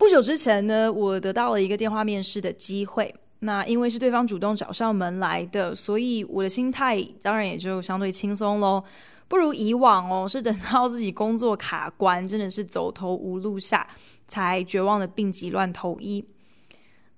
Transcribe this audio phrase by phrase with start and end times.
[0.00, 3.14] 不久之前呢，我得到了一个电话面试的机会。
[3.40, 8.82] 那因为是对方主动找上门来的，所以我的心态当然也就相对轻松喽。
[9.28, 13.86] 不如以往哦，是等到自己工作卡关，真的是走投无路下，
[14.26, 16.24] 才绝望的病急乱投医。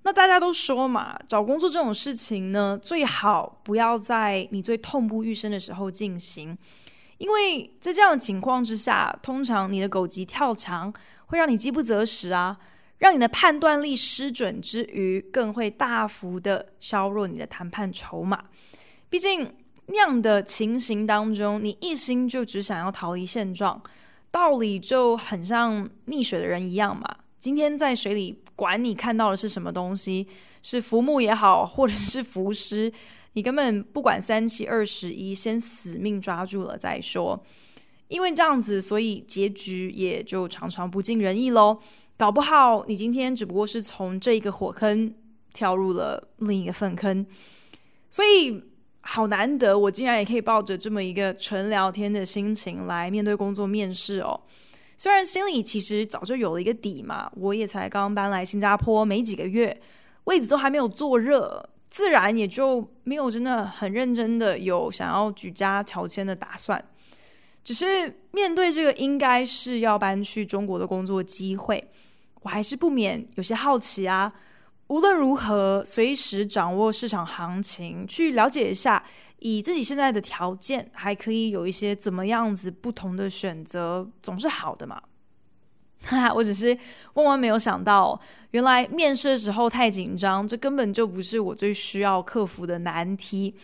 [0.02, 6.59] 那大家都说嘛，找工作这种事情呢，最好不要在你最痛不欲生的时候进行，
[7.19, 10.93] 因为在这样的情况之下，通常你的狗急跳墙
[11.27, 12.59] 会让你饥不择食啊。
[13.02, 18.45] 让你的判断力失准之余，更会大幅的削弱你的谈判筹码。
[19.10, 19.52] 毕竟
[19.87, 23.82] 那样的情形当中，你一心就只想要逃离现状，
[24.30, 27.16] 道理就很像溺水的人一样嘛。
[27.40, 30.29] 今天在水里，管你看到的是什么东西，
[30.62, 32.93] 是浮木也好，或者是浮尸，
[33.32, 37.45] 你根本不管三七二十一，先死命抓住了再说。
[38.07, 41.80] 因为这样子，所以结局也就常常不尽人意喽。
[42.16, 45.13] 搞不好你今天只不过是从这一个火坑
[45.52, 47.27] 跳入了另一个粪坑，
[48.09, 48.63] 所以
[49.01, 54.40] 好难得我竟然也可以抱着这么一个纯聊天的心情来面对工作面试哦。
[54.96, 59.77] 虽然心里其实早就有了一个底嘛，我也才刚搬来新加坡没几个月，
[60.24, 66.83] 位子都还没有坐热，自然也就没有真的很认真的有想要举家乔迁的打算。
[67.65, 71.88] 只是面对这个应该是要搬去中国的工作机会。
[72.43, 74.33] 我还是不免有些好奇啊。
[74.89, 79.03] 无论如何，随时掌握市场行情，去了解一下，
[79.39, 85.01] 以自己现在的条件，还可以有一些怎么样子不同的选择，总是好的嘛。
[86.05, 86.77] 哈哈，我只是
[87.15, 88.21] 万万没有想到，
[88.51, 93.55] 原来面试的时候太紧张，这根本就不是我最需要克服的难题。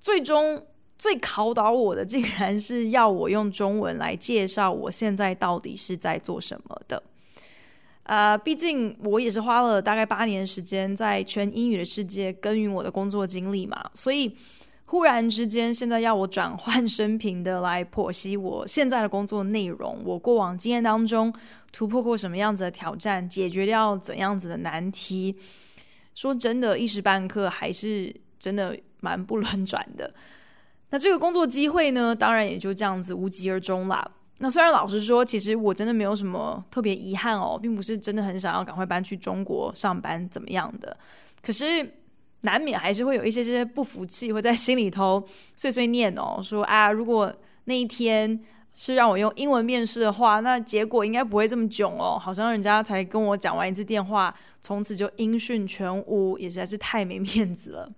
[0.00, 0.66] 最终，
[1.00, 7.02] 最考倒我的，竟然是要我用中文来介绍我现在到底是在做什么的。
[8.02, 14.36] 呃，毕竟我也是花了大概八年时间在全英语的世界耕耘我的工作经历嘛，所以
[14.84, 21.32] 忽然之间现在要我转换生平的来剖析我现在的工作内容，我过往经验当中
[21.72, 25.34] 突破过什么样子的挑战，解决掉怎样子的难题，
[26.14, 30.12] 说真的，一时半刻还是真的蛮不轮转的。
[30.90, 34.08] 那这个工作机会呢，当然也就这样子无疾而终啦。
[34.38, 40.96] 那虽然老实说，其实我真的没有什么特别遗憾哦，并不是真的很想要赶快搬去中国上班怎么样的。
[41.42, 41.94] 可是
[42.40, 45.22] 难免还是会有一些些不服气，会在心里头
[45.56, 47.32] 碎碎念哦，说啊，如果
[47.64, 48.40] 那一天
[48.72, 52.18] 是让我用英文面试的话，那结果应该不会这么囧哦。
[52.18, 57.92] 好像人家才跟我讲完一次电话，从此就音讯全无，也实在是太没面子了。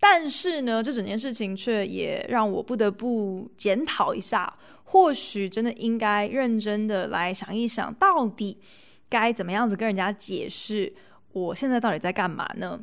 [0.00, 8.58] 但是呢，这整件事情却也让我不得不检讨一下，或许真的应该认真的来想一想，到底
[9.08, 10.94] 该怎么样子跟人家解释
[11.32, 12.80] 我现在到底在干嘛呢？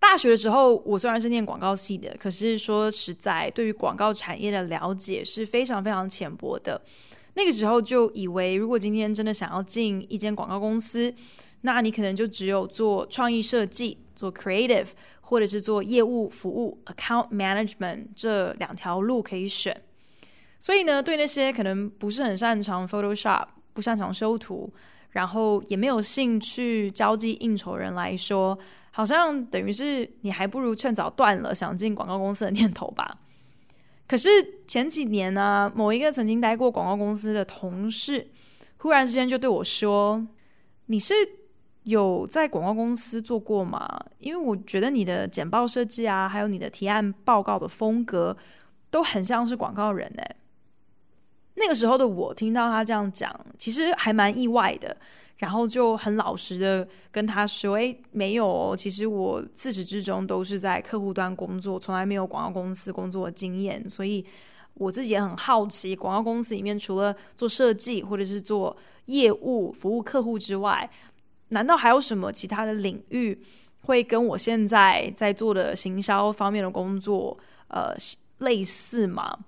[0.00, 6.82] 大学的时候，我虽然是念广告系的，可是说实在，对于广告产业的了解是非常非常浅薄的。
[7.34, 11.14] 那个时候就以为，如果今天真的想要进一间广告公司，
[11.62, 14.88] 那你可能就只有做创意设计，做 creative。
[15.24, 19.80] 或者是做业务服务 （account management） 这两条路可以选，
[20.58, 24.70] 所以呢，对那些可能不是很擅长 Photoshop、不擅长修图，
[25.10, 28.58] 然后也没有兴趣交际应酬人来说，
[28.90, 33.20] 好像等于是你还不如趁早断了想进广告公司的念头吧。
[34.06, 34.28] 可是
[34.66, 38.28] 前几年呢、啊，某一个曾经待过广告公司的同事，
[38.78, 40.26] 忽然之间就对我说
[40.86, 41.14] ：“你是？”
[41.84, 43.88] 有在广告公司做过吗？
[44.18, 48.36] 因为我觉得你的简报设计啊，还有你的提案报告的风格，
[48.90, 50.36] 都很像是广告人诶。
[51.54, 54.96] 那个时候的我听到他这样讲，其实还蛮意外的。
[55.38, 63.88] 然后就很老实的跟他说：“诶，没有，其实我自始至终都是在客户端工作，从来没有广告公司工作的经验。
[63.90, 64.24] 所以
[64.74, 68.76] 我自己也很好奇，广告公司里面除了做设计或者是做
[69.06, 70.88] 业务服务客户之外，
[71.52, 73.40] 难道还有什么其他的领域
[73.82, 77.38] 会跟我现在在做的行销方面的工作，
[77.68, 77.94] 呃，
[78.38, 79.38] 类似吗？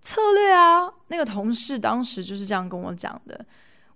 [0.00, 3.44] 策略啊，那个同事当时就是这样跟我讲的。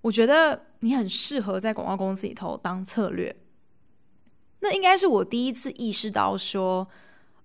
[0.03, 3.35] 我觉得你很适合在广告公司里头当策略。
[4.61, 6.87] 那应该是我第一次意识到说，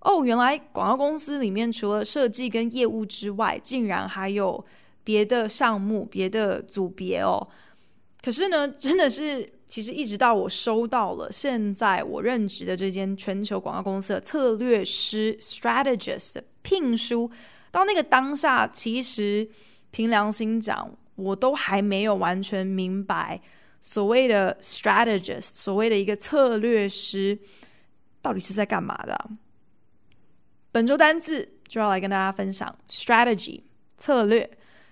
[0.01, 4.65] 哦，原来广告公司里面除了设计跟业务之外，竟然还有
[5.05, 7.47] 别的项目、别的组别哦。
[8.21, 17.29] 可是呢，真的是，其实一直到我收到了现在我任职的这间全球广告公司的策略师 （strategist） 的聘书，
[17.69, 19.47] 到那个当下，其实
[19.91, 23.39] 凭良心讲，我都还没有完全明白。
[23.79, 27.37] 所谓的 strategist，所谓的一个策略师，
[28.23, 29.29] 到底是在干嘛的？
[30.71, 33.61] 本周单字就要来跟大家分享 strategy
[33.97, 34.49] 策略，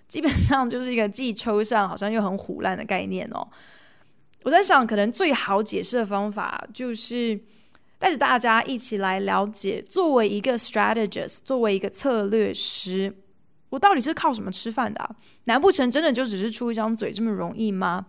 [0.08, 3.48] 基本上就是一个既抽象，好像又很唬烂的概念哦。
[4.48, 7.38] 我在想，可能最好解释的方法就是
[8.00, 13.14] 带着大家一起来了解，作为一个 strategist，作为一个策略师，
[13.68, 15.16] 我到底是靠什么吃饭的？
[15.44, 18.06] 难不成真的就只是出一张嘴这么容易吗？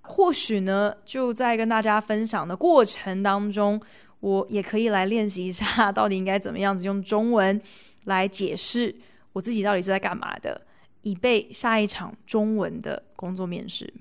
[0.00, 3.78] 或许呢，就在跟大家分享的过程当中，
[4.20, 7.60] 我也可以来练习一下，到底应该怎么样子用中文
[8.04, 8.96] 来解释
[9.34, 10.62] 我自己到底是在干嘛的，
[11.02, 13.92] 以备下一场中文的工作面试。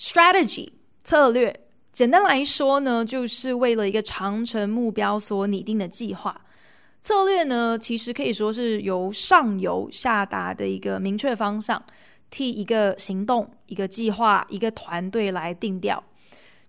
[0.00, 0.70] Strategy
[1.04, 1.54] 策略，
[1.92, 6.40] 简单来说呢，就是为了一个长程目标所拟定的计划。
[7.02, 11.82] 策略呢，其实可以说是由上游下达的一个明确方向。
[12.30, 16.02] 替一个行动、一个计划、一个团队来定调。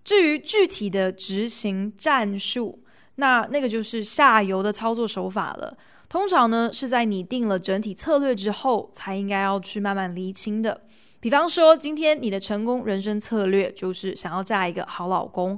[0.04, 2.80] 至于具体的执行战术，
[3.14, 5.74] 那那个就是下游的操作手法了。
[6.08, 10.82] 通常呢，是在你定了整体策略之后，才应该要去慢慢厘清的。
[11.22, 15.56] 比方说，今天你的成功人生策略就是想要嫁一个好老公，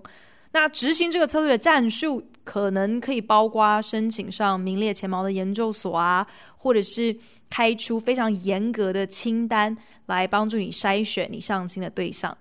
[0.53, 6.27] 那执行这个策略的战术，可能可以包括申请上名列前茅的研究所啊，
[6.59, 7.17] 或者是
[7.49, 9.75] 开出非常严格的清单。
[10.07, 12.37] 来帮助你筛选你相亲的对象。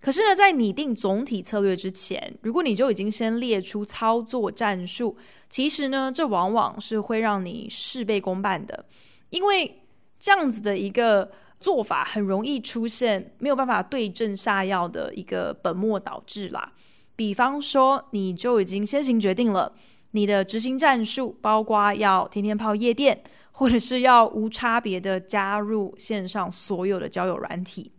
[0.00, 5.16] 可是呢，在拟定总体策略之前，如果你就已经先列出操作战术，
[5.48, 8.84] 其实呢，这往往是会让你事倍功半的，
[9.30, 9.80] 因为
[10.18, 11.30] 这样子的一个
[11.62, 16.72] 做法很容易出现没有办法对症下药的一个本末倒置啦。
[17.14, 19.72] 比方说，你就已经先行决定了
[20.10, 23.22] 你的执行战术，包括要天天泡夜店。
[23.54, 27.92] 或者是要无差别的加入线上所有的交友软体，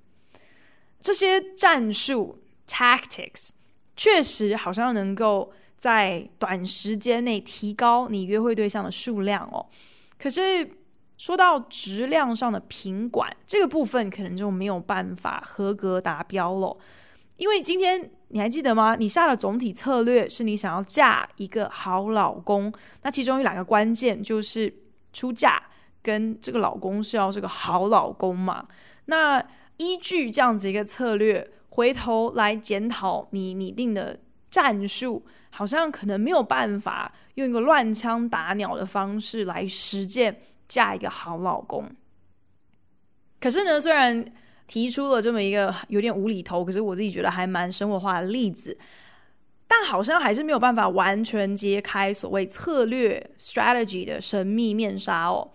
[1.00, 3.50] 这些战术 tactics
[3.96, 9.64] 确实好像能够在短时间内提高你约会对象的数量哦。
[10.18, 10.68] 可是
[11.24, 16.78] 说到质量上的品管这个部分，可能就没有办法合格达标了。
[17.38, 18.98] 因为今天你还记得吗？
[19.00, 22.74] 你下的总体策略是你想要嫁一个好老公，
[23.04, 24.74] 那其中有两个关键就是。
[25.14, 25.62] 出嫁
[26.02, 28.66] 跟这个老公是要是个好老公嘛？
[29.06, 29.40] 那
[29.78, 40.36] 依据这样子一个策略，回头来检讨你拟定的战术，好像可能没有办法用一个乱枪打鸟的方式来实践
[40.74, 41.88] 嫁一个好老公。
[43.40, 44.26] 可是呢，虽然
[44.66, 48.76] 提出了这么一个有点无厘头，可是我自己觉得还蛮生活化的例子。
[49.68, 55.52] 但好像还是没有办法完全揭开所谓策略 strategy 的神秘面纱哦。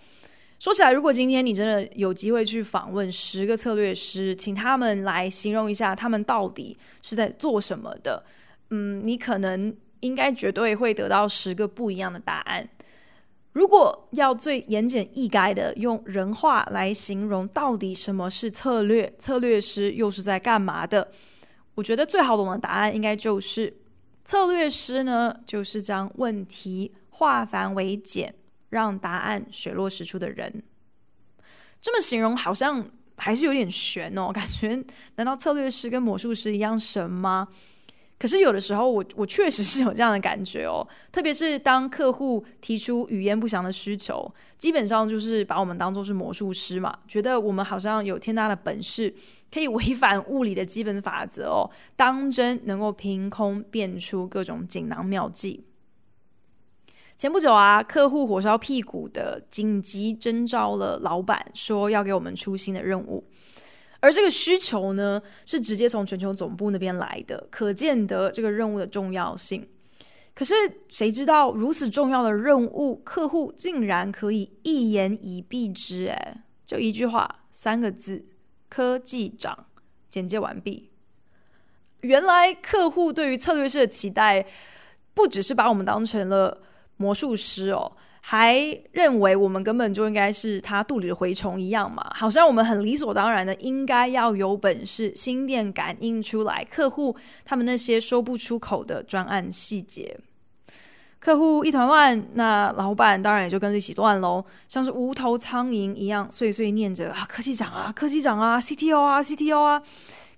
[0.59, 8.25] 说起来，如果今天你真的有机会去访问十个策略师，请他们来形容一下他们到底是在做什么的，
[8.71, 12.69] 嗯，你可能应该绝对会得到十个不一样的答案。
[13.59, 21.11] 如果要最言简意赅的用人话来形容到底什么是策略，策略师又是在干嘛的，
[21.75, 23.77] 我觉得最好懂的答案应该就是。
[24.25, 28.33] 策略师呢，就是将问题化繁为简，
[28.69, 30.63] 让答案水落石出的人。
[31.81, 34.81] 这么形容好像还是有点玄哦，感觉
[35.17, 37.49] 难道策略师跟魔术师一样神吗？
[38.19, 40.87] 可是有的时候我，我确实是有这样的感觉哦。
[41.13, 49.15] 特别是当客户提出语焉不详的需求，基本上就是把我们当做是魔术师嘛，觉得我们好像有天大的本事。
[49.51, 55.65] 可以违反物理的基本法则哦，当真能够凭空变出各种锦囊妙计。
[57.17, 63.25] 前不久啊，客户火烧屁股的紧急征召了老板，说要给我们出新的任务，
[64.01, 69.69] 而这个需求呢，是直接从全球总部那边来的，可见得这个任务的重要性。
[70.35, 70.55] 可是
[70.89, 76.07] 谁知道如此重要的任务，客户竟然可以一言以蔽之？
[76.07, 78.25] 哎，就一句话，三个字。
[78.71, 79.67] 科技长，
[80.11, 80.91] 简介完毕。
[82.03, 84.47] 原来客户对于策略师的期待，
[85.15, 86.61] 不只是把我们当成了
[86.99, 87.97] 魔术师哦，
[88.31, 88.55] 还
[88.93, 97.17] 认为我们根本就应该是他肚里的蛔虫一样嘛，好像我们很理所当然的应该要有本事，心电感应出来客户
[97.47, 100.15] 他们那些说不出口的专案细节。
[101.19, 109.83] 客户一团乱，那老板当然也就跟着一起乱喽，像是无头苍蝇一样碎碎念着啊，科技长啊，科技长啊，CTO 啊，CTO 啊。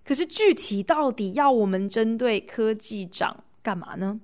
[0.05, 4.21] 可是具体到底要我们针对科技长干嘛呢？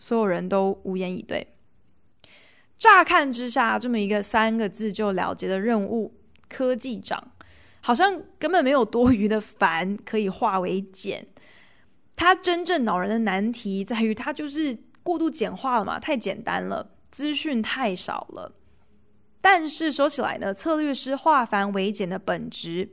[0.00, 1.53] 所有人都无言以对。
[2.84, 6.14] 乍看之下，这么一个三个字就了结的任务，
[6.50, 7.32] 科技长
[7.80, 11.26] 好像根本没有多余的繁可以化为简。
[12.14, 14.76] 他真正恼人的难题在于，他就是。
[15.04, 16.00] 过度简化了嘛？
[16.00, 18.50] 太简单了，资讯太少了。
[19.42, 22.88] 但是说起来呢，策略师化繁为简的本质，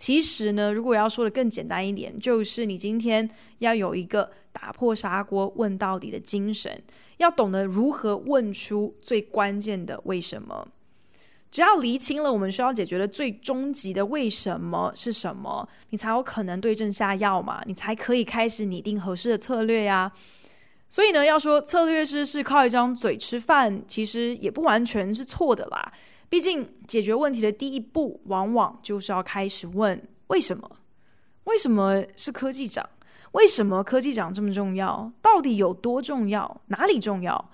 [0.00, 3.28] 其实呢，如果要说的更简单一点，就是你今天
[3.58, 6.82] 要有一个打破砂锅问到底的精神，
[7.18, 10.66] 要懂得如何问出最关键的为什么。
[11.50, 20.10] 只要厘清了我们需要解决的最终极的为什么是什么，你才有可能对症下药嘛，你才可以开始拟定合适的策略呀。
[20.88, 25.92] 所以呢，要说策略师是靠一张嘴吃饭，其实也不完全是错的啦。
[26.30, 30.70] 毕竟解决问题的第一步，往往就是要开始问为什么？
[31.44, 32.88] 为什么是科技长？
[33.32, 35.12] 为什么科技长这么重要？
[35.20, 36.62] 到底有多重要？
[36.68, 37.50] 哪里重要？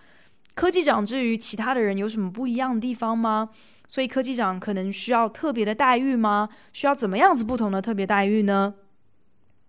[0.55, 3.51] 科技长至于其他的人有什么不一样的地方吗？
[3.87, 6.49] 所以科技长可能需要特别的待遇吗？
[6.73, 8.75] 需要怎么样子不同的特别待遇呢？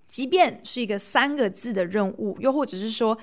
[0.08, 3.18] 即便是一个三个字的任务，又或者是说，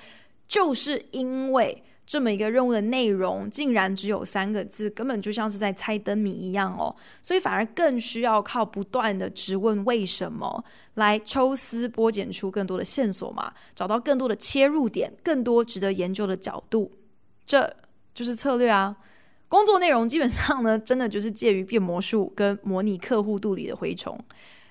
[0.47, 10.63] 就是因为这么一个任务的内容竟然只有三个字，根本就像是在猜灯谜一样哦，所以反而更需要靠不断的质问为什么
[10.95, 16.93] 来抽丝剥茧出更多的线索嘛，找到更多的切入点，更多值得研究的角度，
[17.47, 17.75] 这
[18.13, 18.97] 就是策略啊。
[19.49, 24.19] 工作内容基本上呢，真的就是介于变魔术跟模拟客户肚里的蛔虫，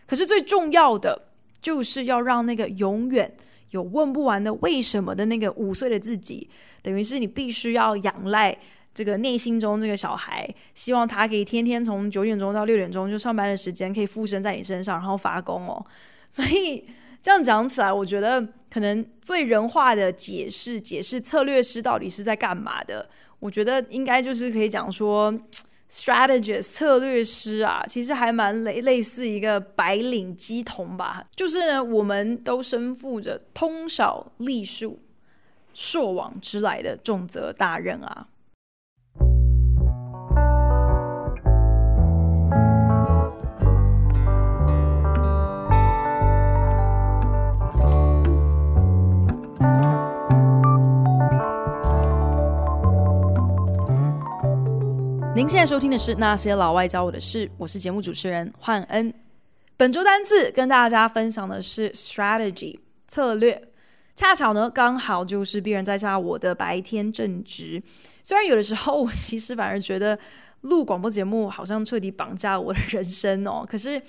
[0.05, 1.29] 可是最重要的
[1.61, 3.35] 就是要让那个永远。
[3.73, 6.47] 有问不完的为什么的那个五岁的自己，
[6.81, 8.55] 等于是你必须要仰赖
[8.93, 15.83] 这个内心中这个小孩，希望他可以天天从九点钟到六点钟就上班的时间可以附身在你身上，然后发功哦。
[16.29, 16.85] 所以
[17.21, 25.33] 这样讲起来，我觉得可能最人化的解释，解释策略师到底是在干嘛的，我觉得应该就是可以讲说。
[25.95, 31.23] Strategist 策略师啊，其实还蛮类类似一个白领鸡同吧。
[31.35, 34.99] 就是呢，我们都身负着通晓隶属、
[35.71, 38.27] 朔往之来的重责大任啊。
[55.43, 59.13] 您现在收听的是《那些老外教我的事》，我是节目主持人焕恩。
[59.75, 63.61] 本周单字跟大家分享的是 strategy 策略，
[64.15, 67.83] 恰巧呢刚好就是别人在下我的白天正职。
[68.23, 70.17] 虽然有的时候我其实反而觉得
[70.61, 74.01] 录广播节目好像彻底绑架了我的人生哦，可是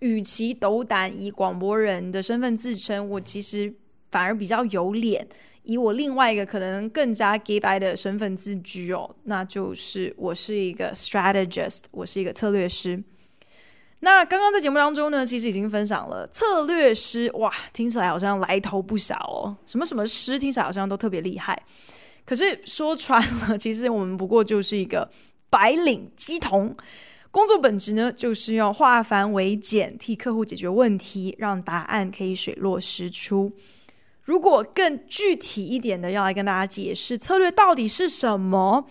[0.00, 3.72] 与其斗胆以广播人的身份自称，我其实
[4.10, 5.26] 反而比较有脸。
[5.64, 13.02] 以我另外一个可能更加假掰的身份自居哦，那就是我是一个 strategist，我是一个策略师。
[14.00, 21.56] 那刚刚在节目当中呢，其实已经分享了策略师，哇，听起来好像来头不小哦，什么什么师，听起来好像都特别厉害。
[22.24, 25.08] 可是说穿了，其实我们不过就是一个
[25.48, 26.74] 白领鸡童，
[27.30, 33.52] 工作本质呢，就是要化繁为简，替客户解决问题，让答案可以水落石出。
[34.22, 38.86] 如果更具体一点的要来跟大家解释策略到底是什么，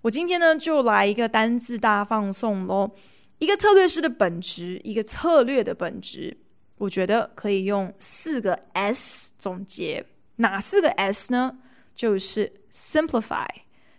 [0.00, 2.90] 我今天呢就来一个单字大放送喽。
[3.38, 6.36] 一个策略师的本质，一个策略的本质，
[6.76, 10.06] 我觉得可以用四个 S 总结。
[10.36, 11.58] 哪四个 S 呢？
[11.94, 13.46] 就是 Simplify、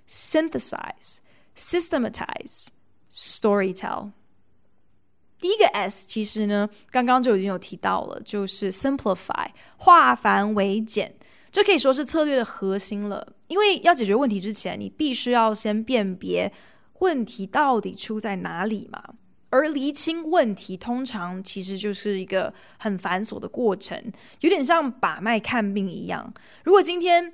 [0.08, 1.18] Synthesize、
[1.56, 2.68] Systematize、
[3.12, 4.12] Storytell。
[5.44, 9.46] 第一个 S 其实呢，刚刚就已经有提到了，就是 simplify，
[9.76, 11.14] 化繁为简，
[11.52, 13.28] 这可以说是策略的核心了。
[13.50, 16.50] 因为要解决问题之前，你必须要先辨别
[17.00, 19.04] 问题到底出在哪里嘛。
[19.50, 24.02] 而厘清问题，通常其实就是一个很繁琐的过程，
[24.40, 26.34] 有点像把脉看病一样。
[26.64, 27.34] 如果今天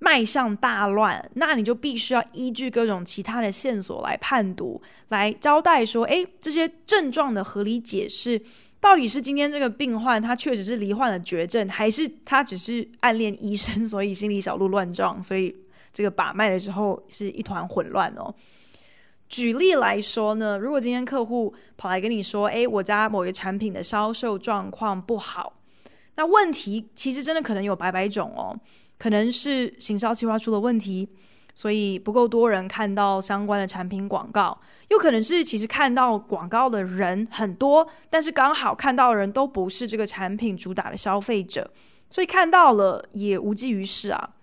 [0.00, 8.40] 脉象大乱，那你就必须要依据各种其他的线索来判读，来交代说，诶，这些症状的合理解释，
[8.80, 15.54] 到底是今天这个病患他确实是罹患了绝症，还是他只是暗恋医生，所以心里小鹿乱撞，所以
[15.92, 18.34] 这个把脉的时候是一团混乱哦。
[19.28, 25.60] 举例来说呢，如果今天客户跑来跟你说，诶，我家某一个产品的销售状况不好，
[26.16, 28.58] 那问题其实真的可能有百百种哦，
[29.00, 31.08] 可能是行销计划出了问题，
[31.54, 41.70] 所以不够多人看到相关的产品广告，又可能是其实看到广告的人很多，但是刚好看到的人都不是这个产品主打的消费者，
[42.10, 44.34] 所以看到了也无济于事啊。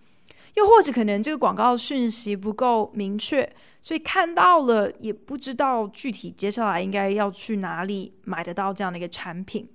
[0.55, 3.47] 又或者可能这个广告讯息不够明确，
[3.79, 9.69] 所以看到了也不知道具体接下来应该要去哪里买得到这样的一个产品。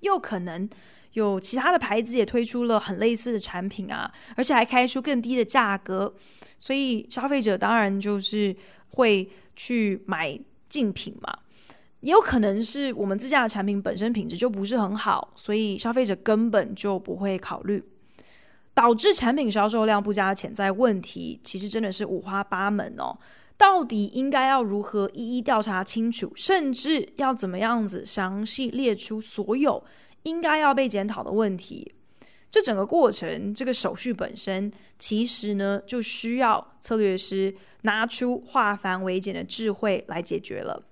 [0.00, 0.68] 又可能
[1.14, 6.14] 有其他的牌子也推出了很类似的产品啊，而且还开出更低的价格，
[6.58, 8.54] 所以消费者当然就是
[8.90, 11.38] 会去买竞品嘛。
[12.00, 17.82] 也有可能是我们自家的产品本身品质就不是很好，所以消费者根本就不会考虑。
[18.74, 23.16] 导致产品销售量不佳的潜在问题，其实真的是五花八门哦。
[23.56, 29.80] 到底应该要如何一一调查清楚，甚至要怎么样子详细列出所有
[30.24, 31.94] 应该要被检讨的问题？
[32.50, 40.84] 这整个过程，这个手续本身，其实呢，就需要策略师拿出化繁为简的智慧来解决了。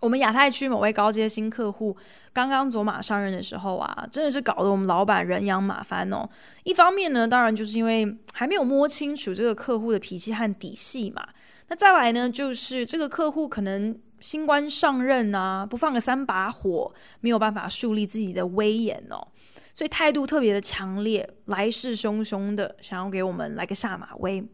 [0.00, 1.96] 我们亚太区某位高阶新客户
[2.32, 6.28] 刚刚走马上任的时候啊，真的是搞得我们老板人仰马翻哦。
[6.64, 11.26] 一方面呢，当然就是因为还没有摸清楚这个客户的脾气和底细嘛。
[11.68, 19.28] 那再来呢，就是这个客户可能新官上任啊，不放个三把火，没有办法树立自己的威严哦，
[19.72, 24.46] 所以态度特别的强烈，来势汹汹的，想要给我们来个下马威。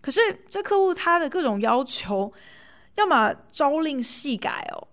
[0.00, 2.32] 可是这客户他的各种要求。
[2.94, 4.88] 要么朝令夕改哦，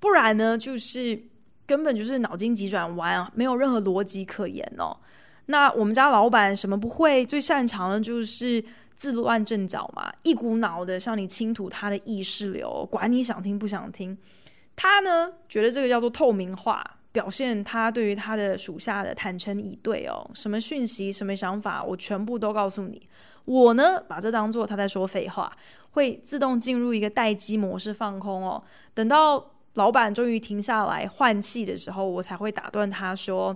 [0.00, 1.16] 不然呢，就是
[1.68, 4.96] 根本就是脑筋急转弯啊，没有任何逻辑可言哦。
[5.46, 8.64] 那我们家老板什么不会，最擅长的就是
[8.96, 14.16] 自乱阵脚嘛，一股脑的向你倾吐他的意识流，管你想听不想听。
[14.76, 23.08] 他呢，觉得这个叫做透明化，表现他对于他的属下的坦诚以对哦，什么讯息、什么想法，我全部都告诉你。
[23.44, 25.56] 我呢，把这当做他在说废话，
[25.90, 28.62] 会自动进入一个待机模式放空哦。
[28.94, 33.54] 等到老板终于停下来换气的时候，我才会打断他说：“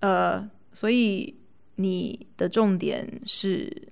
[0.00, 1.36] 呃，所以
[1.76, 3.88] 你的重点是……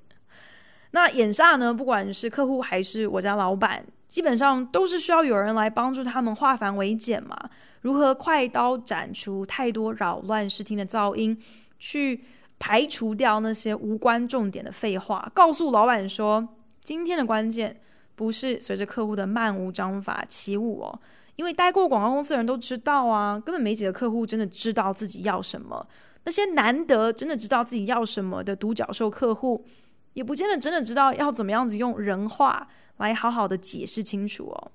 [0.93, 7.37] 那眼下呢，不管是客户还是我家老板，基本上都是需要有人来帮助他们化繁为简嘛。
[7.83, 11.37] 如何快刀斩除太多扰乱视听的噪音，
[11.79, 12.25] 去。”
[12.65, 16.47] 排除掉那些无关重点的废话，告诉老板说，
[16.81, 17.81] 今天的关键
[18.15, 21.01] 不是随着客户的漫无章法起舞哦，
[21.35, 25.85] 因为待过广告公司的人都知道啊，根本没几个客户真的知道自己要什么。
[26.23, 29.65] 那些难得真的知道自己要什么的独角兽客户，
[30.15, 34.73] 也不见得真的知道要怎么样子用人话来好好的解释清楚哦。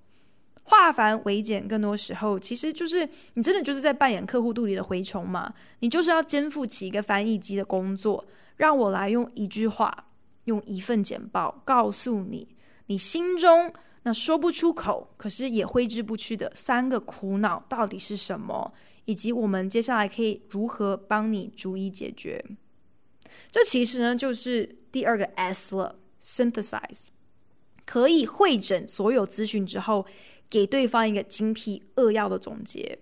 [0.63, 5.53] 化繁为简，更多时候其实就是你真的就是在扮演客户肚里的蛔虫嘛。
[5.79, 8.25] 你就是要肩负起一个翻译机的工作，
[8.57, 10.07] 让我来用一句话，
[10.43, 12.49] 用一份简报告诉你，
[12.87, 13.71] 你心中
[14.03, 18.73] 那说不出口，可是也挥之不去的三个苦恼到底是什么，
[19.05, 22.43] 以及我们接下来可以如何帮你逐一解决。
[23.49, 27.09] 这其实呢，就是第二个 S 了，Synthesize，
[27.85, 30.07] 可以会诊所有资讯之后。
[30.49, 32.97] 给对方一个精辟扼要的总结，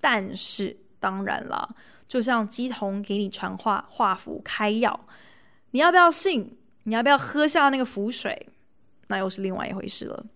[0.00, 1.76] 但是当然了，
[2.08, 5.06] 就像乩童给你传话，画符开药，
[5.70, 6.58] 你要不要信？
[6.82, 8.48] 你要不要喝下那个符水？
[9.06, 10.26] 那又是另外一回事了。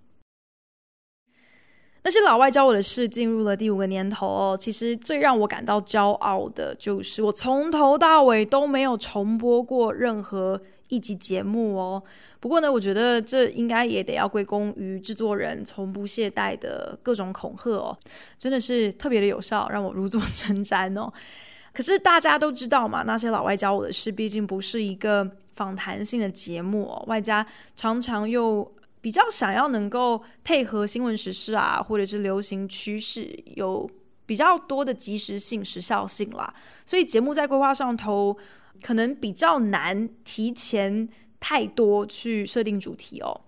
[2.04, 4.56] 那些老外教我的事，进入了第五个年头哦。
[4.56, 12.02] 其实最让我感到骄傲的，就是我从头到尾都没有重播过任何一集节目哦。
[12.40, 17.98] 不过呢，我觉得这应该也得要归功于制作人从不懈怠的各种恐吓哦，
[18.38, 21.12] 真的是特别的有效，让我如坐针毡哦。
[21.72, 28.72] 可是大家都知道嘛，那些老外教我的事，毕竟不是一个访谈性的节目哦，外加常常又。
[29.04, 33.86] 比较想要能够配合新闻时事啊，或者是流行趋势，有
[34.24, 36.54] 比较多的即时性、时效性啦。
[36.86, 38.34] 所以节目在规划上头
[38.82, 41.08] 可能比较难提前
[41.40, 43.42] 太多去设定主题哦。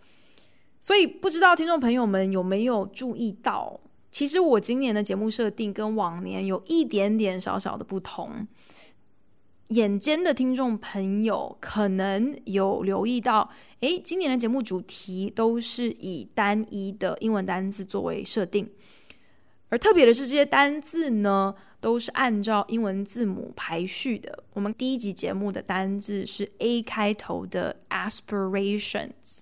[0.80, 8.46] 所以不知道听众朋友们有没有注意到，其实我今年的节目设定跟往年有一点点小小的不同。
[9.70, 18.70] 眼尖的听众朋友可能有留意到，诶，今年的节目主题都是以单一的英文单字作为设定，
[19.70, 24.42] 而特别的是，这些单字呢都是按照英文字母排序的。
[24.52, 29.38] 我们第一集节目的单字是 A 开头的 aspirations，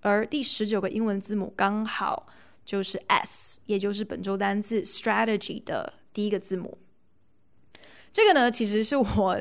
[0.00, 2.26] 而第十九个英文字母刚好
[2.64, 6.78] 就是 S，也就是本周单字 strategy 的第一个字母。
[8.12, 9.38] 这个呢，其实是我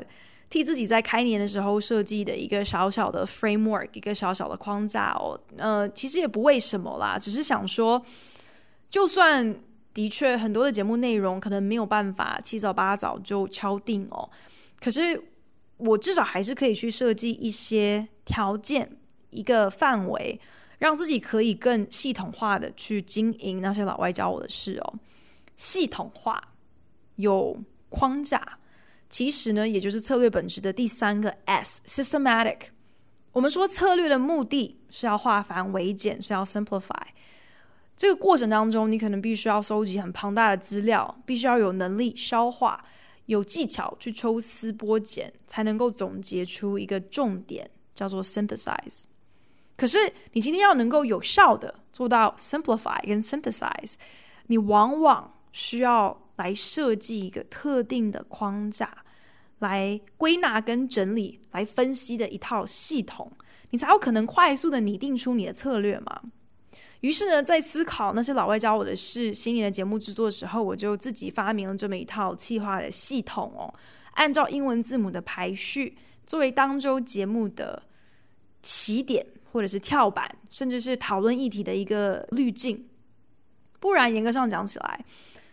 [0.49, 5.39] 替自己在开年的时候设计的一个小小的 framework，一个小小的框架哦。
[5.57, 8.03] 呃，其实也不为什么啦，只是想说，
[8.89, 9.55] 就算
[9.95, 14.29] 的确很多的节目内容可能没有办法七早八早就敲定哦，
[14.79, 15.19] 可是
[15.77, 18.97] 我至少还是可以去设计一些条件。
[19.31, 20.39] 一个范围，
[20.79, 24.93] 让自己可以更系统化的去经营那些老外教我的事哦。
[25.58, 26.41] 系统化
[27.17, 28.41] 有框架，
[29.10, 32.67] 其实呢，也就是策略本质的第三个 S，systematic。
[33.34, 37.08] 我们说策略的目的是要化繁为简，是要 simplify。
[37.97, 42.84] 这个过程当中，你可能必须要收集很庞大的资料，必须要有能力消化，
[43.27, 49.03] 有技巧去抽丝剥茧，才能够总结出一个重点，叫做 synthesize。
[49.77, 53.95] 可是，你今天要能够有效的做到 simplify 跟 synthesize，
[54.47, 59.05] 你往往需要来设计一个特定的框架，
[59.60, 63.31] 来归纳跟整理，来分析的一套系统，
[63.69, 66.21] 你才有可能快速的拟定出你的策略嘛。
[67.01, 73.73] 于是呢，在思考那些老外教我的事，新年的节目制作的时候，我就自己发明了这么一套企划的系统哦，
[74.13, 77.84] 按照英文字母的排序，作为当周节目的
[78.62, 79.25] 起点。
[79.55, 82.89] 或者是跳板，甚至是讨论议题的一个滤镜。
[83.79, 85.05] 不然，严格上讲起来，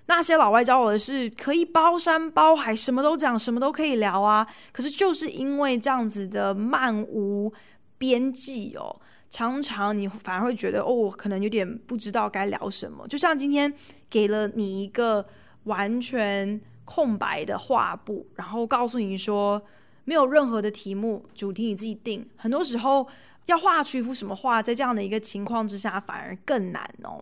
[0.06, 4.44] 那些老外教我的事可以包山包海，什么都讲，什么都可以聊啊。
[4.72, 7.52] 可是，就是因为这样子的漫无
[7.96, 9.00] 边际哦，
[9.32, 13.08] 常常你反而会觉得哦，可能有点不知道该聊什么。
[13.08, 13.72] 就像今天
[14.10, 15.26] 给了你一个
[15.64, 19.62] 完全空白的画布，然后告诉你说
[20.04, 22.28] 没有任何的题目，主题你自己定。
[22.36, 23.08] 很多时候。
[23.46, 27.20] 要画出一幅什么画，在这样的一个情况之下，反而更难哦。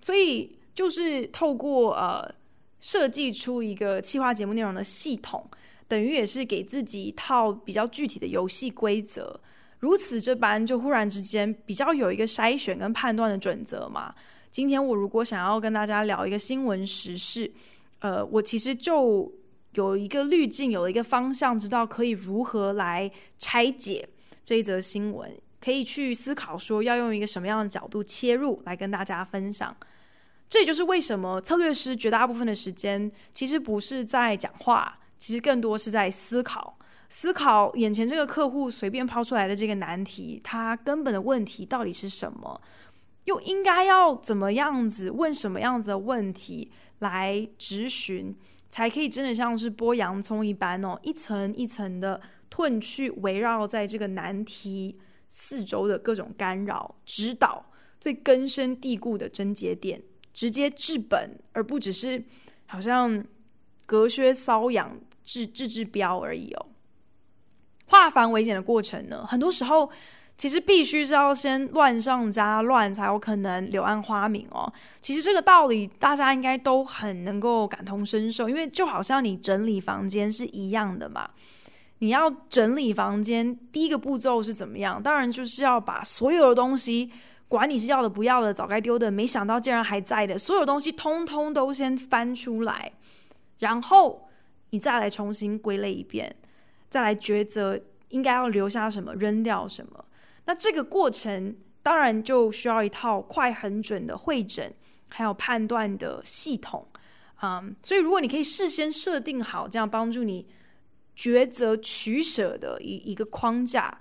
[0.00, 2.32] 所以，就是透过呃
[2.78, 5.44] 设计出一个企划节目内容的系统，
[5.88, 9.40] 等于也是给自己一套比较具体的游戏规则。
[9.78, 14.14] 如此这般，就忽然之间比较有一个筛选跟判断的准则嘛。
[14.50, 17.52] 今天我如果想要跟大家聊一个新闻时事，
[18.00, 19.32] 呃，我其实就
[19.74, 24.08] 有一个滤镜，有一个方向，知道可以如何来拆解。
[24.42, 29.76] 这一则新闻可以去思考，说要用一个什么样的角度切入来跟大家分享。
[30.48, 42.60] 这也就是为什么策略师绝大部分的时间其实不是在讲话，其实更多是在思考，思考眼前这个客户随便抛出来的这个难题，它根本的问题到底是什么？
[43.24, 48.36] 又应该要怎么样子问什么样子的问题来质询，
[48.70, 52.20] 才可以真的像是剥洋葱一般哦，一层一层的。
[52.50, 57.66] 褪去围绕在这个难题四周的各种干扰，指导
[58.00, 62.24] 最根深蒂固的症结点，直接治本，而不只是
[62.64, 63.22] 好像
[63.84, 66.66] 隔靴搔痒、治治治标而已哦。
[67.88, 69.90] 化繁为简的过程呢，很多时候
[70.36, 74.72] 其实必须是要先乱上加乱，才有可能柳暗花明哦。
[75.00, 81.28] 其实这个道理大家应该都很能够感同身受，因为就好像你整理房间是一样的嘛。
[82.00, 85.02] 你要整理房间，第一个步骤是怎么样？
[85.02, 87.10] 当然就是要把所有的东西，
[87.48, 92.92] 管你是要的不要的，早该丢的，没想到竟然还在的，所有东西通通都先翻出来，
[93.58, 94.28] 然后
[94.70, 96.36] 你再来重新归类一遍，
[96.88, 100.04] 再来抉择应该要留下什么，扔掉什么。
[100.46, 104.72] 那这个过程当然就需要一套快、很准的会诊，
[105.08, 106.86] 还有判断的系统。
[107.42, 110.46] 嗯，所以如果你可以事先设定好，这样帮助你。
[111.16, 113.92] 抉择取舍的一一个框架，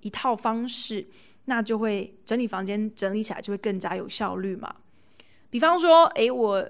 [0.00, 1.08] 一套方式，
[1.46, 4.76] 那就会整理房间，整理起来就会更加有效率嘛。
[5.48, 6.68] 比方说，诶，我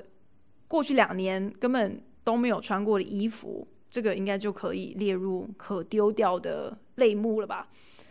[0.68, 7.66] 过去两年根本都没有穿过的衣服，这个应该就可以列入可丢掉的类目了吧？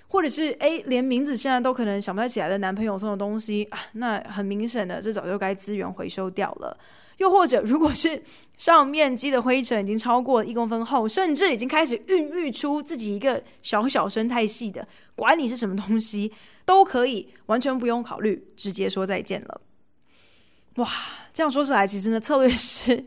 [0.07, 6.75] 或者是诶，连名字现在都可能想不太起来的男朋友送的东西啊，那很明显的，这早就该资源回收掉了。
[7.17, 8.19] 又或者，如果是
[8.57, 16.31] 上面积的灰尘已经超过一公分厚，甚至已经开始孕育出自己一个小小生态系的，管你是什么东西，
[16.65, 19.61] 都可以完全不用考虑，直接说再见了。
[20.77, 20.89] 哇，
[21.31, 23.05] 这样说起来，其实呢，策略师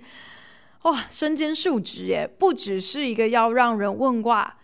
[0.88, 4.56] 哇，身兼数职耶，不只是一个要让人问卦、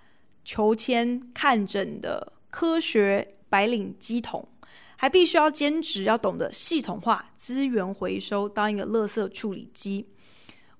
[0.43, 4.49] 求签、看诊的科学白领机童。
[4.97, 10.07] 还必须要兼职，要懂得系统化资源回收，当一个垃圾处理机。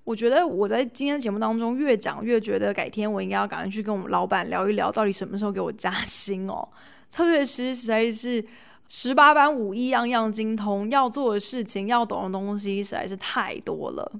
[0.03, 6.67] 我觉得我在今天的节目当中越讲越觉得，改天我应该要赶快去跟我们老板聊一聊，到底什么时候给我加薪哦。
[7.11, 8.43] 策略师实在是
[8.87, 14.11] 十八般武艺样样精通，要做的事情、要懂的东西实在是太多了。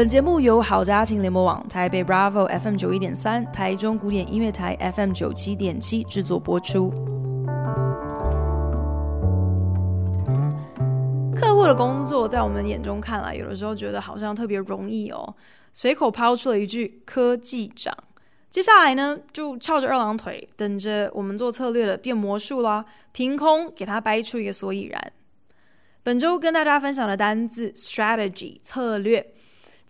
[0.00, 6.88] 本节目由好家庭联播网、台北 Bravo FM 九一点三、台中古典音乐台 FM 九七点七制作播出。
[11.36, 15.34] 客户的工作在我们眼中看来，有的时候觉得好像特别容易哦。
[15.74, 17.94] 随口抛出了一句“科技长”，
[18.48, 25.12] 接下来呢，就翘着二郎腿，等着我们做策略的变魔术啦，凭空给他掰出一个所以然。
[26.02, 29.34] 本周跟大家分享的单字 “strategy” 策略。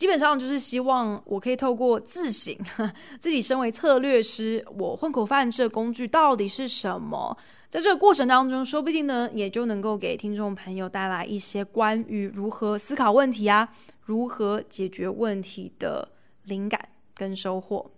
[0.01, 2.57] 基本上就是希望我可以透过自省，
[3.21, 7.37] 自己身为策略师，我混口饭吃的工具到底是什么？
[7.69, 16.09] 在这个过程当中，说不定呢，也就能够给听众朋友带来一些关于如何思考问题啊，如何解决问题的
[16.45, 16.81] 灵感
[17.15, 17.91] 跟收获。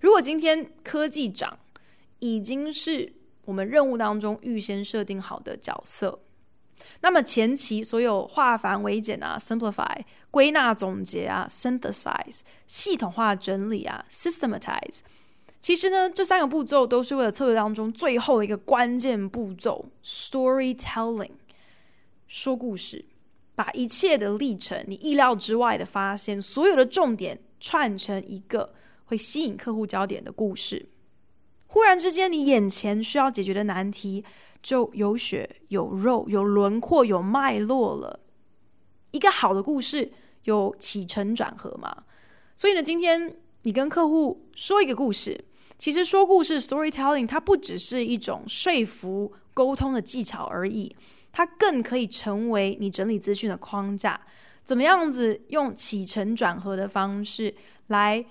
[0.00, 1.56] 如果今天科技长
[2.18, 3.12] 已经是
[3.44, 6.18] 我们任务当中预先设定好的角色。
[7.00, 15.00] 那么前期所有化繁为简啊，simplify，归纳总结啊，synthesize，系统化整理啊，systematize，
[15.60, 21.32] 其实呢，这三个步骤都是为了策略当中最后一个关键步骤，storytelling，
[22.26, 23.04] 说故事，
[23.54, 28.72] 把一切的历程，你意料之外的发现，所有的重点串成一个
[29.04, 30.88] 会吸引客户焦点的故事。
[31.66, 34.24] 忽然之间，你眼前需要解决的难题。
[34.62, 38.20] 就有血有肉有轮廓有脉络了。
[39.10, 40.12] 一个好的故事
[40.44, 42.04] 有起承转合嘛？
[42.54, 45.44] 所以呢，今天你跟客户说一个故事，
[45.76, 50.94] 其实说故事 （storytelling） 它不只是一种说服沟通的技巧而已，
[51.32, 54.20] 它更可以成为你整理资讯的框架。
[54.62, 57.54] 怎么样子用起承转合的方式
[57.88, 58.24] 来？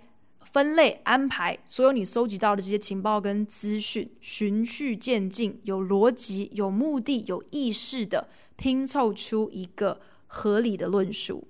[0.51, 11.47] 分类安排所有你搜集到的这些情报跟资讯，循序渐进，有逻辑、有目的、有意识的拼凑出一个合理的论述，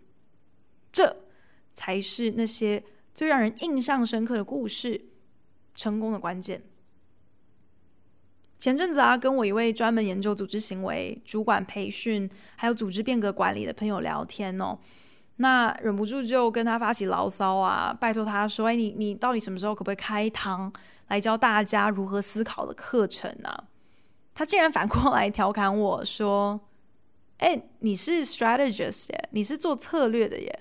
[0.91, 1.15] 这
[1.73, 2.83] 才是那些
[3.13, 5.05] 最让人印象深刻的故事
[5.73, 6.61] 成功的关键。
[8.57, 14.77] 前阵子啊，跟我一位专门研究组织行为、主管培训还有组织变革管理的朋友聊天哦。
[15.41, 20.69] 那忍不住就跟他发起牢骚啊，拜托他说：“哎，你你到底什么时候可不可以开堂
[21.07, 23.63] 来教大家如何思考的课程啊？”
[24.35, 26.59] 他竟然反过来调侃我说
[27.39, 30.59] ：“哎，你是 strategist 耶，你是做策略的耶，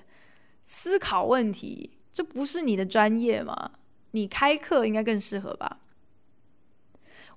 [0.62, 3.72] 思考问题这不是你的专业吗？
[4.12, 5.80] 你开课应该更适合吧？”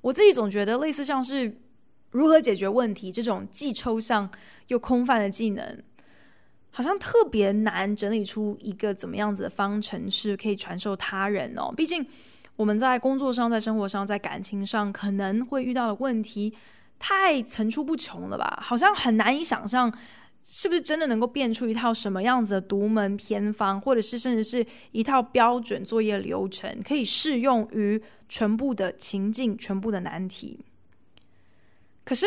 [0.02, 1.60] 我自己总觉得类似像是
[2.12, 4.30] 如何解决问题这种既抽象
[4.68, 5.84] 又空泛的技能。
[6.72, 11.72] 好像特别难整理出一个怎么样子的方程式可以传授他人哦。
[11.76, 12.06] 毕竟
[12.56, 16.54] 我们在工作上、在生活上、在感情上可能会遇到的问题
[16.98, 18.60] 太层出不穷了吧？
[18.62, 19.92] 好像很难以想象，
[20.46, 30.60] 是不是真的能够变出一套什么样子的独门偏方，或者是甚至是一套标准作业流程，可以适用于全部的情境、全部的难题。
[32.06, 32.26] 可是。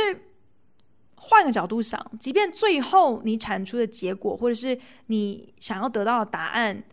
[1.26, 6.84] 换个角度想，即便最后你产出的结果，或者是你想要得到的答案，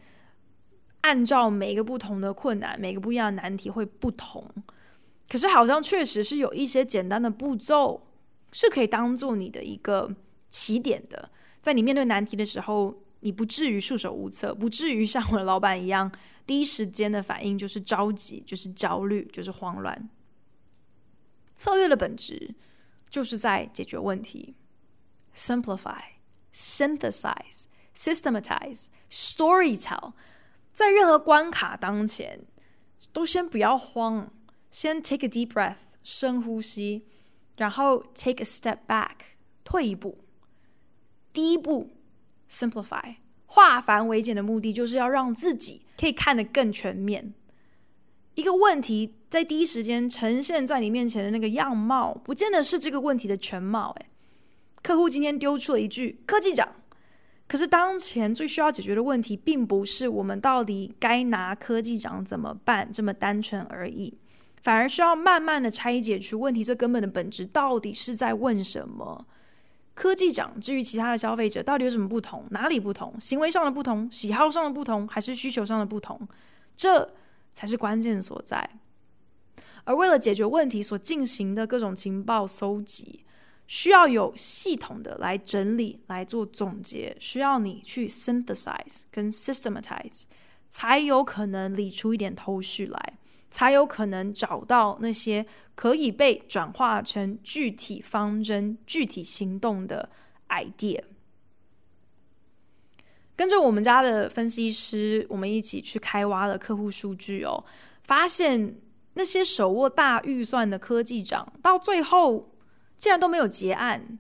[1.02, 4.50] 按照每一个不同的困难、每个不一样的难题会不同，
[5.30, 8.08] 可是好像确实是有一些简单的步骤
[8.54, 10.10] 是可以当做你的一个
[10.50, 11.30] 起点的，
[11.62, 16.10] 在你面对难题的时候，你不至于束手无策，不至于像我的老板一样，
[16.48, 20.10] 第一时间的反应就是着急，就是焦虑，就是慌乱。
[21.58, 22.56] 策略的本质。
[23.12, 24.56] 就是在解决问题
[25.36, 26.02] ，simplify、
[26.54, 30.14] synthesize、systematize、storytell，
[30.72, 32.40] 在任何关卡当前，
[33.12, 34.32] 都先不要慌，
[34.72, 37.06] 先 take a deep breath，深呼吸，
[37.58, 39.16] 然后 take a step back，
[39.66, 40.24] 退一步。
[41.34, 41.92] 第一步
[42.50, 47.34] ，simplify，化繁为简的目的就是要让自己可以看得更全面。
[48.36, 53.96] 一个问题在第一时间呈现在你面前的那个样貌，不见得是这个问题的全貌。
[54.00, 54.06] 哎，
[54.82, 56.68] 客户今天丢出了一句“科技长”，
[57.48, 64.18] 可是当前最需要解决的问题，并不是我们到底该拿科技长怎么办这么单纯而已，
[64.64, 69.26] 反而需要慢慢的拆解出问题最根本的本质，到底是在问什么？
[69.94, 72.46] 科技长至于其他的消费者到底有什么不同？
[72.52, 73.14] 哪里不同？
[73.20, 74.10] 行为上的不同？
[74.10, 75.06] 喜好上的不同？
[75.06, 76.18] 还是需求上的不同？
[76.78, 77.14] 这？
[77.54, 78.70] 才是关键所在。
[79.84, 83.26] 而为了解决问题所进行的各种情报搜集，
[83.68, 90.24] 需要有系统的来整理、来做总结，需要你去 synthesize 跟 systematize，
[90.70, 93.18] 才有可能理出一点头绪来，
[93.50, 100.10] 才有可能找到那些可以被转化成具体方针、具体行动的
[100.50, 101.02] idea。
[103.42, 107.66] 跟着我们家的分析师，我们一起去开挖了客户数据哦，
[108.04, 108.76] 发现
[109.16, 112.48] 那些手握大预算的科技长，到最后。
[113.02, 114.20] 竟然都没有结案，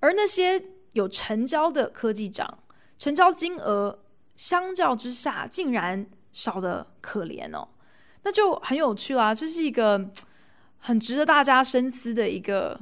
[0.00, 0.60] 而那些
[0.94, 2.58] 有成交的科技长，
[2.98, 4.00] 成交金额
[4.34, 7.68] 相较之下竟然少得可怜哦，
[8.24, 9.32] 那就很有趣啦。
[9.32, 10.10] 这是一个
[10.78, 12.80] 很值得大家深思的一个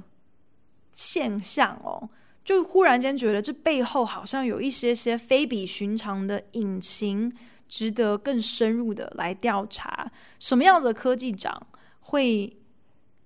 [0.94, 2.08] 现象哦。
[2.48, 7.30] 就忽然间觉得这背后好像有一些些非比寻常的隐情，
[7.68, 10.10] 值得更深入的来调查。
[10.38, 11.66] 什么样的科技长
[12.00, 12.56] 会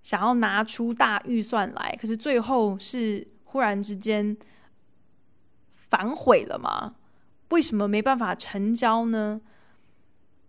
[0.02, 4.37] 想要拿出大预算来，可是最后是忽然之间
[5.76, 6.96] 反悔了吗？
[7.50, 9.40] 为什么没办法成交呢？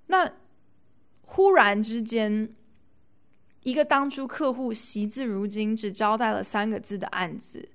[0.07, 0.31] 那
[1.21, 2.51] 忽然之间，
[3.61, 7.69] 一个当初客户惜字如金，只交代了三个字的案子，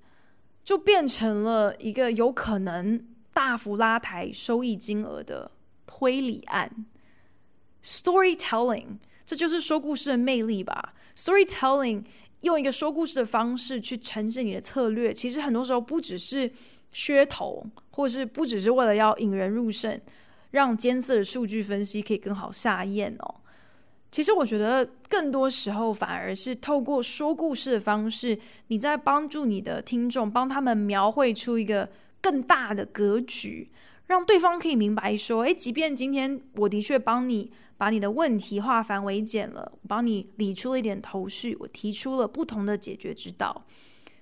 [0.69, 3.03] 就变成了一个有可能
[3.33, 5.51] 大幅拉抬收益金额的
[5.87, 6.85] 推理案。
[7.83, 10.93] Storytelling，这就是说故事的魅力吧。
[11.17, 12.05] Storytelling
[12.43, 16.53] 用一个说故事的方式去呈现你的策略，其实很多时候不只是
[16.93, 19.99] 噱头，或者是不只是为了要引人入胜，
[20.51, 23.37] 让监测的数据分析可以更好下咽哦。
[24.11, 31.89] 其实我觉得更多时候反而是透过说故事的方式，你在帮助你的听众，帮他们描绘出一个
[32.21, 33.71] 更大的格局，
[34.07, 37.51] 让对方可以明白说：诶，即便今天我的确帮你。
[37.79, 43.65] 把你的问题化繁为简了，我帮你理出了一点头绪，我提出了不同的解决之道。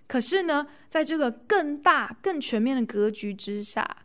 [0.07, 4.05] 可是呢，在这个更大、更全面的格局之下，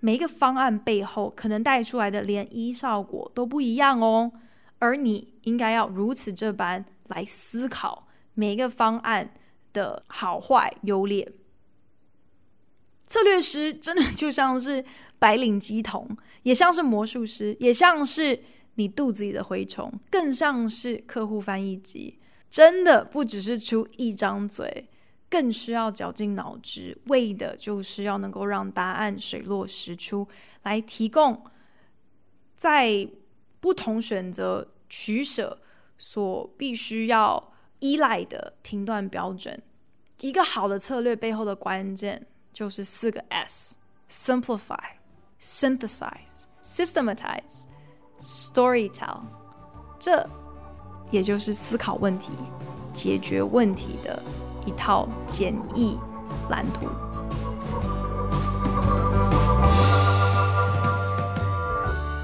[0.00, 4.32] 每一个方案背后可能带出来的涟漪效果都不一样哦。
[4.80, 9.32] 而你应该要如此这般来思考每一个方案
[9.72, 11.32] 的好坏优劣。
[13.06, 14.84] 策略师真的就像是
[15.20, 18.42] 白领鸡童，也像是魔术师，也像是。
[18.76, 24.88] 你肚子里的蛔虫，更像是客户翻译机，真的不只是出一张嘴，
[25.28, 30.26] 更需要绞尽脑汁，为的就是要能够让答案水落石出，
[30.62, 31.44] 来提供
[32.54, 33.06] 在
[33.60, 35.58] 不同选择取舍
[35.98, 39.62] 所必须要依赖的评断标准。
[40.20, 44.96] 一个好的策略背后的关键就是四个 S：Simplify、
[45.40, 47.64] Synthesize、Systematize。
[48.22, 49.22] Storytell，
[49.98, 50.28] 这
[51.10, 52.32] 也就是思考问题、
[52.92, 54.22] 解决问题的
[54.66, 55.96] 一套简易
[56.50, 56.86] 蓝图。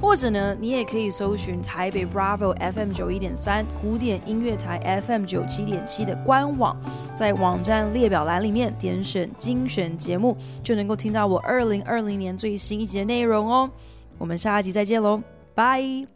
[0.00, 6.76] 或者呢，你也可以搜寻台北 Bravo FM 九一点三古典音乐台 FM 九七点七的官网，
[7.14, 13.70] 在网站列表栏里面点选精选节目，就能够听到我二零二零年最新一集的内容哦。
[14.18, 15.22] 我们下一集再见喽，
[15.54, 16.15] 拜。